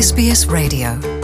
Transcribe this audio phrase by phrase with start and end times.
[0.00, 1.17] SBS Radio.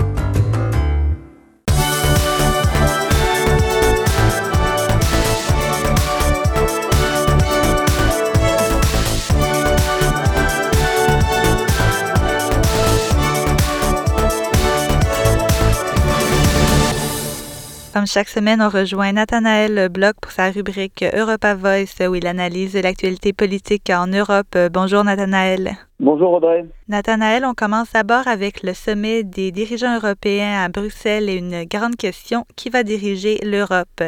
[18.05, 22.77] Comme chaque semaine, on rejoint Nathanaël Bloch pour sa rubrique Europa Voice où il analyse
[22.77, 24.59] l'actualité politique en Europe.
[24.71, 25.71] Bonjour Nathanaël.
[25.99, 26.67] Bonjour Audrey.
[26.87, 31.97] Nathanaël, on commence d'abord avec le sommet des dirigeants européens à Bruxelles et une grande
[31.97, 34.03] question, qui va diriger l'Europe?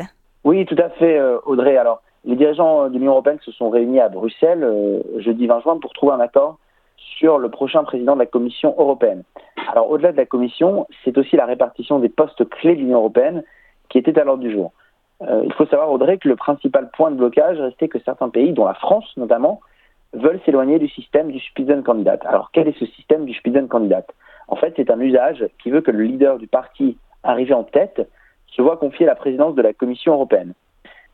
[0.45, 1.79] Oui, tout à fait euh, Audrey.
[1.79, 5.79] Alors, les dirigeants de l'Union européenne se sont réunis à Bruxelles euh, jeudi 20 juin
[5.81, 6.59] pour trouver un accord
[7.19, 9.23] sur le prochain président de la Commission européenne.
[9.73, 13.43] Alors, au-delà de la Commission, c'est aussi la répartition des postes clés de l'Union européenne
[13.89, 14.73] qui était à l'ordre du jour.
[15.23, 18.53] Euh, il faut savoir, Audrey, que le principal point de blocage restait que certains pays,
[18.53, 19.61] dont la France notamment,
[20.13, 22.19] veulent s'éloigner du système du Spitzenkandidat.
[22.25, 24.05] Alors, quel est ce système du Spitzenkandidat
[24.49, 28.09] En fait, c'est un usage qui veut que le leader du parti arrivé en tête
[28.49, 30.55] se voit confier la présidence de la Commission européenne.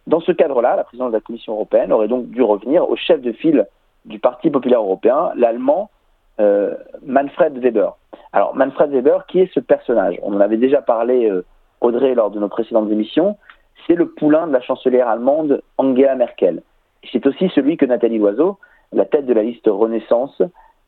[0.06, 3.20] Dans ce cadre-là, la présidence de la Commission européenne aurait donc dû revenir au chef
[3.20, 3.66] de file
[4.04, 5.90] du Parti populaire européen, l'allemand
[6.40, 6.74] euh,
[7.06, 7.96] Manfred Weber.
[8.32, 10.18] Alors, Manfred Weber, qui est ce personnage?
[10.22, 11.44] On en avait déjà parlé euh,
[11.82, 13.36] Audrey lors de nos précédentes émissions,
[13.86, 16.62] c'est le poulain de la chancelière allemande Angela Merkel.
[17.10, 18.58] C'est aussi celui que Nathalie Loiseau,
[18.92, 20.40] la tête de la liste Renaissance,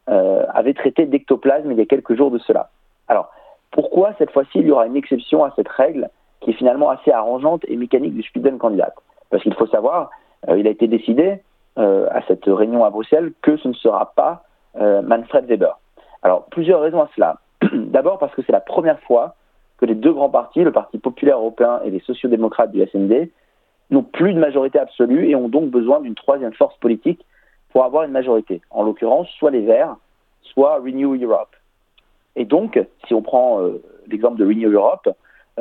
[0.08, 2.70] euh, avait traité d'ectoplasme il y a quelques jours de cela.
[3.08, 3.30] Alors,
[3.72, 6.08] pourquoi cette fois-ci il y aura une exception à cette règle
[6.40, 8.94] qui est finalement assez arrangeante et mécanique du Spitzenkandidat
[9.30, 10.10] Parce qu'il faut savoir,
[10.48, 11.40] euh, il a été décidé
[11.78, 14.44] euh, à cette réunion à Bruxelles que ce ne sera pas
[14.76, 15.78] Manfred Weber.
[16.24, 17.36] Alors, plusieurs raisons à cela.
[17.72, 19.36] D'abord parce que c'est la première fois
[19.78, 23.30] que les deux grands partis, le Parti populaire européen et les sociodémocrates du SND,
[23.90, 27.24] n'ont plus de majorité absolue et ont donc besoin d'une troisième force politique
[27.70, 28.62] pour avoir une majorité.
[28.70, 29.96] En l'occurrence, soit les Verts,
[30.42, 31.54] soit Renew Europe.
[32.36, 35.08] Et donc, si on prend euh, l'exemple de Renew Europe,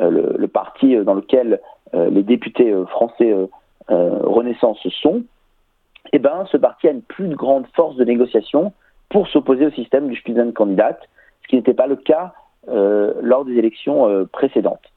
[0.00, 1.60] euh, le, parti dans lequel
[1.94, 3.34] euh, les députés français
[3.88, 5.24] Renaissance sont,
[6.12, 8.72] eh ben, ce parti a une plus grande force de négociation
[9.08, 10.98] pour s'opposer au système du Spitzenkandidat,
[11.42, 14.92] ce qui n'était pas le cas euh, lors des élections euh, précédentes.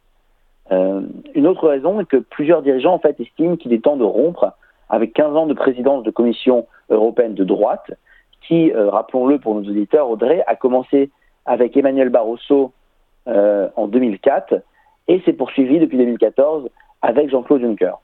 [0.72, 1.02] Euh,
[1.34, 4.54] une autre raison est que plusieurs dirigeants en fait estiment qu'il est temps de rompre
[4.90, 7.92] avec 15 ans de présidence de Commission européenne de droite,
[8.42, 11.10] qui, rappelons-le pour nos auditeurs, Audrey, a commencé
[11.46, 12.72] avec Emmanuel Barroso
[13.26, 14.62] en 2004
[15.10, 16.70] et s'est poursuivi depuis 2014
[17.02, 17.96] avec Jean-Claude Juncker.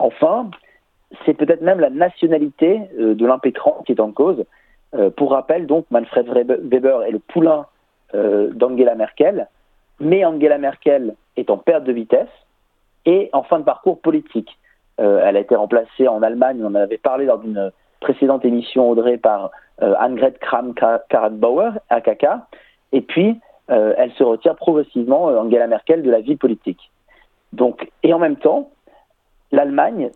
[0.00, 0.50] Enfin,
[1.24, 4.44] c'est peut-être même la nationalité de l'impétrant qui est en cause.
[5.14, 6.26] pour rappel, donc, Manfred
[6.64, 7.73] Weber est le poulain euh,
[8.12, 9.48] d'Angela Merkel,
[10.00, 12.28] mais Angela Merkel est en perte de vitesse
[13.06, 14.58] et en fin de parcours politique.
[15.00, 18.90] Euh, elle a été remplacée en Allemagne, on en avait parlé lors d'une précédente émission,
[18.90, 19.50] Audrey, par
[19.82, 22.26] euh, Annegret Kramp-Karrenbauer, AKK,
[22.92, 26.90] et puis elle se retire progressivement, Angela Merkel, de la vie politique.
[27.54, 28.70] Donc, et en même temps,
[29.52, 30.10] l'Allemagne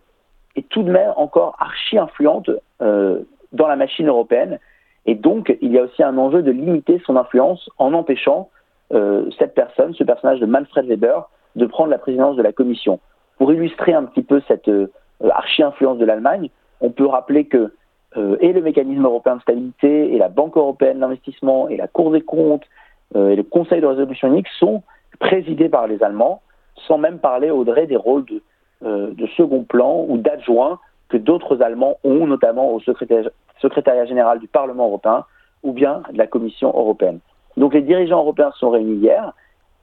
[0.54, 4.58] est tout de même encore archi influente dans la machine européenne
[5.06, 8.50] et donc, il y a aussi un enjeu de limiter son influence en empêchant
[8.92, 13.00] euh, cette personne, ce personnage de Manfred Weber, de prendre la présidence de la Commission.
[13.38, 14.88] Pour illustrer un petit peu cette euh,
[15.30, 16.50] archi-influence de l'Allemagne,
[16.80, 17.72] on peut rappeler que
[18.16, 22.12] euh, et le mécanisme européen de stabilité, et la Banque européenne d'investissement, et la Cour
[22.12, 22.64] des comptes,
[23.14, 24.82] et le Conseil de résolution unique sont
[25.18, 26.42] présidés par les Allemands,
[26.86, 28.26] sans même parler, Audrey, des rôles
[28.82, 34.86] de second plan ou d'adjoints que d'autres Allemands ont, notamment au secrétariat général du Parlement
[34.86, 35.24] européen
[35.62, 37.20] ou bien de la Commission européenne.
[37.56, 39.32] Donc les dirigeants européens sont réunis hier.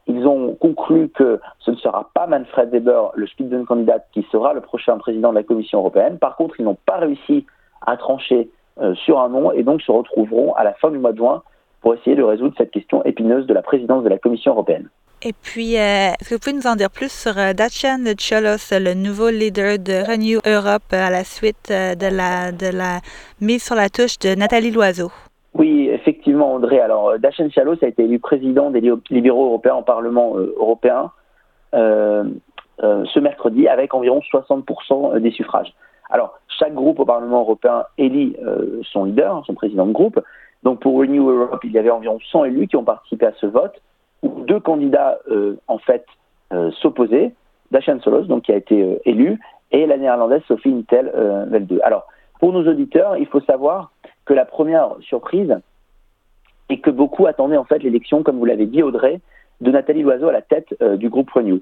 [0.07, 4.61] Ils ont conclu que ce ne sera pas Manfred Weber, le Spitzenkandidat, qui sera le
[4.61, 6.19] prochain président de la Commission européenne.
[6.19, 7.45] Par contre, ils n'ont pas réussi
[7.85, 8.49] à trancher
[8.79, 11.41] euh, sur un nom et donc se retrouveront à la fin du mois de juin
[11.81, 14.89] pour essayer de résoudre cette question épineuse de la présidence de la Commission européenne.
[15.27, 18.69] Et puis, euh, est-ce que vous pouvez nous en dire plus sur euh, Dacian Cholos,
[18.69, 22.99] le nouveau leader de Renew Europe à la suite euh, de, la,
[23.41, 25.09] mise sur la touche de Nathalie Loiseau?
[25.55, 26.79] Oui, effectivement, André.
[26.79, 31.09] Alors, Dacian Cholos a été élu président des libéraux européens au Parlement européen
[31.73, 35.73] ce mercredi avec environ 60% des suffrages.
[36.11, 38.35] Alors, chaque groupe au Parlement européen élit
[38.83, 40.19] son leader, son président de groupe.
[40.61, 43.47] Donc, pour Renew Europe, il y avait environ 100 élus qui ont participé à ce
[43.47, 43.81] vote
[44.29, 46.05] deux candidats euh, en fait
[46.53, 47.33] euh, s'opposaient,
[47.71, 49.39] Dacian Solos, donc qui a été euh, élu,
[49.71, 51.11] et la néerlandaise Sophie Intel
[51.47, 51.81] Velde.
[51.83, 52.05] Alors,
[52.39, 53.91] pour nos auditeurs, il faut savoir
[54.25, 55.57] que la première surprise
[56.69, 59.19] est que beaucoup attendaient en fait l'élection, comme vous l'avez dit Audrey,
[59.61, 61.61] de Nathalie Loiseau à la tête du groupe Renew.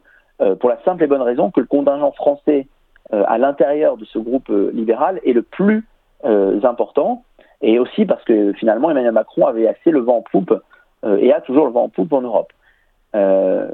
[0.60, 2.68] pour la simple et bonne raison que le contingent français
[3.12, 5.88] à l'intérieur de ce groupe libéral est le plus
[6.24, 7.24] important,
[7.62, 10.54] et aussi parce que finalement Emmanuel Macron avait assez le vent en poupe
[11.03, 12.53] et a toujours le vent en poupe en Europe.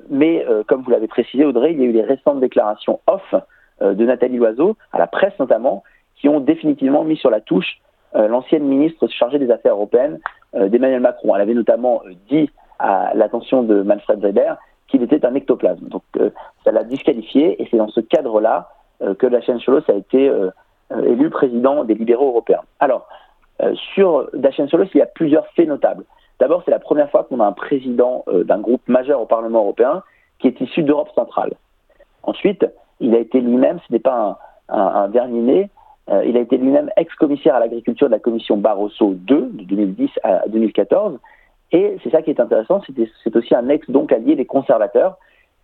[0.10, 3.36] mais comme vous l'avez précisé, Audrey, il y a eu les récentes déclarations off
[3.82, 5.84] de Nathalie Loiseau, à la presse notamment,
[6.16, 7.80] qui ont définitivement mis sur la touche
[8.14, 10.20] l'ancienne ministre chargée des Affaires européennes
[10.54, 11.36] d'Emmanuel Macron.
[11.36, 12.50] Elle avait notamment dit
[12.80, 15.88] à l'attention de Manfred Weber qu'il était un ectoplasme.
[15.88, 16.04] Donc
[16.64, 18.70] ça l'a disqualifié et c'est dans ce cadre-là
[19.20, 20.32] que la chaîne Cholos a été
[21.06, 22.62] élu président des libéraux européens.
[22.80, 23.08] Alors,
[23.62, 26.06] euh, sur Dacian Solos, il y a plusieurs faits notables.
[26.40, 29.60] D'abord, c'est la première fois qu'on a un président euh, d'un groupe majeur au Parlement
[29.60, 30.04] européen
[30.40, 31.54] qui est issu d'Europe centrale.
[32.24, 32.66] Ensuite,
[33.00, 34.40] il a été lui-même, ce n'est pas
[34.70, 35.70] un, dernier né,
[36.10, 40.10] euh, il a été lui-même ex-commissaire à l'agriculture de la commission Barroso II de 2010
[40.24, 41.20] à 2014.
[41.72, 42.82] Et c'est ça qui est intéressant,
[43.24, 45.18] c'est aussi un ex donc allié des conservateurs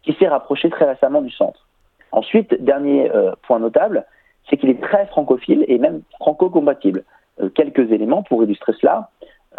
[0.04, 1.68] qui s'est rapproché très récemment du centre.
[2.12, 3.10] Ensuite, dernier
[3.48, 4.06] point notable,
[4.50, 7.04] c'est qu'il est très francophile et même franco-compatible.
[7.42, 9.10] Euh, quelques éléments pour illustrer cela.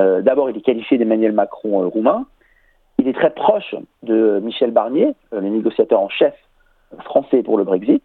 [0.01, 2.27] Euh, d'abord, il est qualifié d'Emmanuel Macron euh, roumain.
[2.99, 6.35] Il est très proche de Michel Barnier, le négociateur en chef
[7.05, 8.03] français pour le Brexit.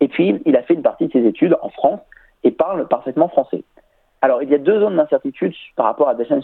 [0.00, 2.00] Et puis, il a fait une partie de ses études en France
[2.44, 3.64] et parle parfaitement français.
[4.22, 6.40] Alors, il y a deux zones d'incertitude par rapport à Deschamps.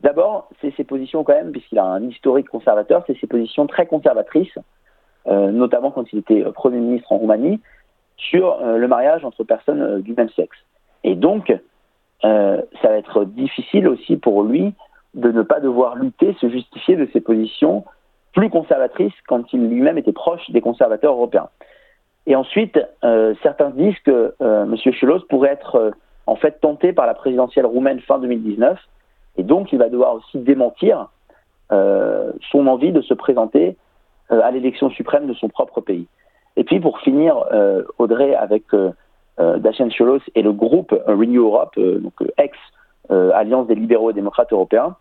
[0.00, 3.86] D'abord, c'est ses positions quand même, puisqu'il a un historique conservateur, c'est ses positions très
[3.86, 4.58] conservatrices,
[5.26, 7.60] notamment quand il était Premier ministre en Roumanie,
[8.16, 10.58] sur le mariage entre personnes du même sexe.
[11.02, 11.52] Et donc,
[12.24, 14.74] euh, ça va être difficile aussi pour lui
[15.14, 17.84] de ne pas devoir lutter, se justifier de ses positions
[18.34, 21.48] plus conservatrices quand il lui-même était proche des conservateurs européens.
[22.26, 24.76] Et ensuite, euh, certains disent que euh, M.
[24.92, 25.92] Chelos pourrait être
[26.26, 28.78] en fait tenté par la présidentielle roumaine fin 2019,
[29.38, 31.08] et donc il va devoir aussi démentir
[31.68, 33.76] son envie de se présenter
[34.30, 36.06] à l'élection suprême de son propre pays.
[36.56, 37.44] Et puis pour finir,
[37.98, 38.92] Audrey, avec euh,
[39.38, 44.52] Dacian Cholos et le groupe Renew Europe, euh, donc euh, ex-Alliance des libéraux et démocrates
[44.52, 44.96] européens,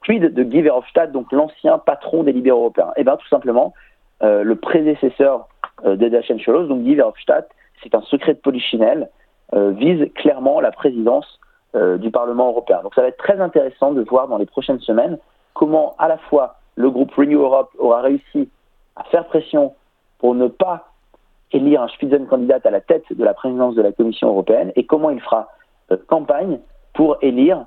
[0.00, 2.92] puis de, Guy Verhofstadt, donc l'ancien patron des libéraux européens?
[2.96, 3.72] Eh bien tout simplement,
[4.20, 5.48] le prédécesseur
[5.82, 7.48] de Dacian Cholos, donc Guy Verhofstadt,
[7.82, 9.08] c'est un secret de polichinelle,
[9.54, 11.40] vise clairement la présidence
[11.74, 12.80] du Parlement européen.
[12.82, 15.18] Donc ça va être très intéressant de voir dans les prochaines semaines
[15.54, 18.50] comment à la fois le groupe Renew Europe aura réussi
[18.96, 19.72] à faire pression
[20.18, 20.93] pour ne pas
[21.54, 25.10] élire un Spitzenkandidat à la tête de la présidence de la Commission européenne et comment
[25.10, 25.48] il fera
[25.92, 26.58] euh, campagne
[26.94, 27.66] pour élire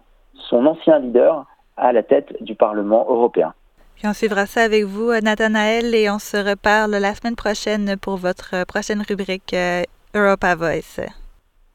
[0.50, 1.46] son ancien leader
[1.76, 3.54] à la tête du Parlement européen.
[3.96, 8.18] Puis on suivra ça avec vous, Nathanaël, et on se reparle la semaine prochaine pour
[8.18, 9.82] votre prochaine rubrique euh,
[10.14, 11.00] Europa Voice.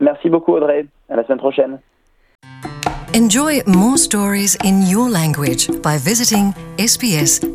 [0.01, 0.87] Merci beaucoup, Audrey.
[1.09, 1.79] À la semaine prochaine.
[3.15, 7.53] Enjoy more stories in your language by visiting sbs.com.au.